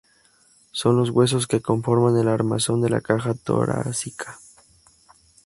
Son 0.71 0.97
los 0.97 1.11
huesos 1.11 1.45
que 1.45 1.61
conforman 1.61 2.17
el 2.17 2.27
armazón 2.27 2.81
de 2.81 2.89
la 2.89 3.01
caja 3.01 3.35
torácica. 3.35 4.39